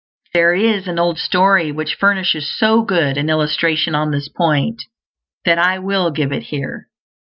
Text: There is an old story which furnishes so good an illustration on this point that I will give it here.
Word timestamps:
There 0.33 0.55
is 0.55 0.87
an 0.87 0.97
old 0.97 1.19
story 1.19 1.71
which 1.71 1.93
furnishes 1.93 2.51
so 2.57 2.81
good 2.81 3.17
an 3.17 3.29
illustration 3.29 3.93
on 3.93 4.09
this 4.09 4.29
point 4.29 4.81
that 5.45 5.59
I 5.59 5.77
will 5.77 6.09
give 6.09 6.31
it 6.31 6.41
here. 6.41 6.89